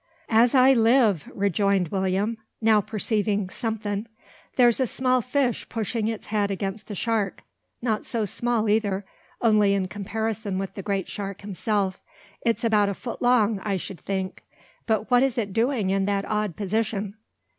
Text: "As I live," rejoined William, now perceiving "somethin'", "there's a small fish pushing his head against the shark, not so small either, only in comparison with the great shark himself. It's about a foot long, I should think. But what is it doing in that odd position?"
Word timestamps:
"As 0.29 0.55
I 0.55 0.73
live," 0.73 1.31
rejoined 1.31 1.89
William, 1.89 2.39
now 2.59 2.81
perceiving 2.81 3.51
"somethin'", 3.51 4.07
"there's 4.55 4.79
a 4.79 4.87
small 4.87 5.21
fish 5.21 5.69
pushing 5.69 6.07
his 6.07 6.25
head 6.25 6.49
against 6.49 6.87
the 6.87 6.95
shark, 6.95 7.43
not 7.83 8.03
so 8.03 8.25
small 8.25 8.67
either, 8.67 9.05
only 9.41 9.75
in 9.75 9.87
comparison 9.87 10.57
with 10.57 10.73
the 10.73 10.81
great 10.81 11.07
shark 11.07 11.41
himself. 11.41 12.01
It's 12.43 12.63
about 12.63 12.89
a 12.89 12.95
foot 12.95 13.21
long, 13.21 13.59
I 13.59 13.77
should 13.77 13.99
think. 13.99 14.43
But 14.87 15.11
what 15.11 15.21
is 15.21 15.37
it 15.37 15.53
doing 15.53 15.91
in 15.91 16.05
that 16.05 16.25
odd 16.25 16.55
position?" 16.55 17.13